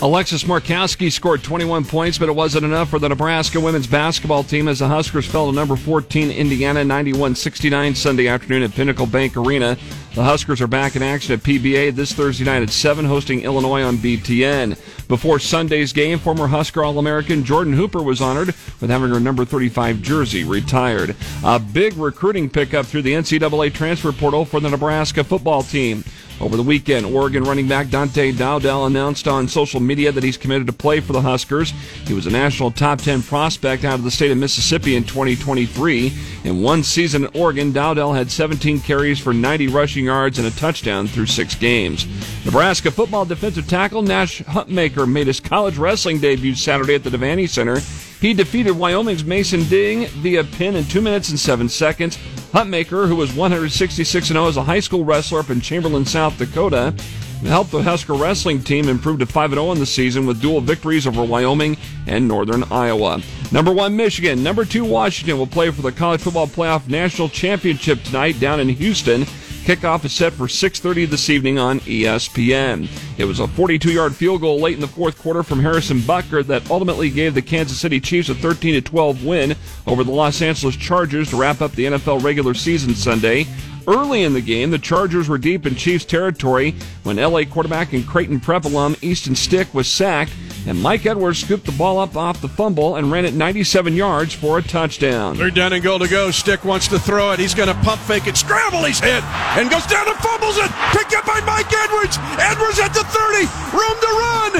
[0.00, 4.68] Alexis Markowski scored 21 points, but it wasn't enough for the Nebraska women's basketball team
[4.68, 9.76] as the Huskers fell to number 14 Indiana 91-69 Sunday afternoon at Pinnacle Bank Arena.
[10.14, 13.82] The Huskers are back in action at PBA this Thursday night at 7, hosting Illinois
[13.82, 14.78] on BTN.
[15.08, 20.00] Before Sunday's game, former Husker All-American Jordan Hooper was honored with having her number 35
[20.00, 21.16] jersey retired.
[21.44, 26.04] A big recruiting pickup through the NCAA transfer portal for the Nebraska football team.
[26.40, 30.68] Over the weekend, Oregon running back Dante Dowdell announced on social media that he's committed
[30.68, 31.72] to play for the Huskers.
[32.06, 36.12] He was a national top 10 prospect out of the state of Mississippi in 2023.
[36.44, 40.52] In one season at Oregon, Dowdell had 17 carries for 90 rushing yards and a
[40.52, 42.06] touchdown through six games.
[42.44, 47.48] Nebraska football defensive tackle Nash Hutmacher made his college wrestling debut Saturday at the Devaney
[47.48, 47.80] Center.
[48.20, 52.16] He defeated Wyoming's Mason Ding via pin in 2 minutes and 7 seconds.
[52.52, 56.94] Hutmacher, who was 166 0 as a high school wrestler up in Chamberlain, South Dakota,
[57.42, 61.06] helped the Husker wrestling team improve to 5 0 in the season with dual victories
[61.06, 61.76] over Wyoming
[62.06, 63.20] and Northern Iowa.
[63.52, 64.42] Number one, Michigan.
[64.42, 68.68] Number two, Washington will play for the College Football Playoff National Championship tonight down in
[68.68, 69.26] Houston.
[69.68, 72.88] Kickoff is set for 6:30 this evening on ESPN.
[73.18, 76.70] It was a 42-yard field goal late in the fourth quarter from Harrison Butker that
[76.70, 79.54] ultimately gave the Kansas City Chiefs a 13-12 win
[79.86, 83.46] over the Los Angeles Chargers to wrap up the NFL regular season Sunday.
[83.86, 88.06] Early in the game, the Chargers were deep in Chiefs territory when LA quarterback and
[88.06, 90.32] Creighton Prep alum Easton Stick was sacked
[90.66, 94.34] and Mike Edwards scooped the ball up off the fumble and ran it 97 yards
[94.34, 95.36] for a touchdown.
[95.36, 96.30] They're down and goal to go.
[96.30, 97.38] Stick wants to throw it.
[97.38, 98.84] He's going to pump fake it, scramble.
[98.84, 99.22] He's hit
[99.56, 100.70] and goes down and fumbles it.
[100.96, 102.18] Picked up by Mike Edwards.
[102.40, 103.46] Edwards at the 30.
[103.76, 104.52] Room to run.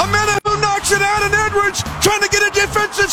[0.00, 3.09] A minute who knocks it out, and Edwards trying to get a defensive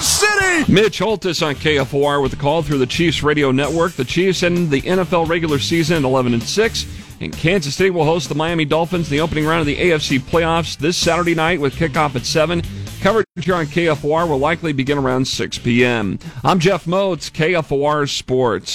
[0.00, 0.72] Kansas City.
[0.72, 3.92] Mitch Holtis on KFOR with the call through the Chiefs radio network.
[3.92, 6.86] The Chiefs end the NFL regular season at 11 and 6.
[7.20, 10.18] And Kansas City will host the Miami Dolphins in the opening round of the AFC
[10.18, 12.62] playoffs this Saturday night with kickoff at 7.
[13.02, 16.18] Coverage here on KFOR will likely begin around 6 p.m.
[16.42, 18.70] I'm Jeff Motz, KFOR Sports.